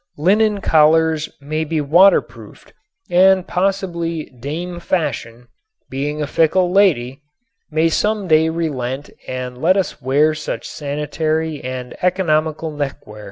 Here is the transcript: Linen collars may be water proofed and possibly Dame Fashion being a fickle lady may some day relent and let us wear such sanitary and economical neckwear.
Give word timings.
Linen 0.17 0.61
collars 0.61 1.29
may 1.39 1.63
be 1.63 1.79
water 1.79 2.21
proofed 2.21 2.73
and 3.11 3.45
possibly 3.45 4.25
Dame 4.39 4.79
Fashion 4.79 5.47
being 5.91 6.23
a 6.23 6.25
fickle 6.25 6.71
lady 6.71 7.21
may 7.69 7.87
some 7.87 8.27
day 8.27 8.49
relent 8.49 9.11
and 9.27 9.61
let 9.61 9.77
us 9.77 10.01
wear 10.01 10.33
such 10.33 10.67
sanitary 10.67 11.63
and 11.63 11.95
economical 12.01 12.71
neckwear. 12.71 13.19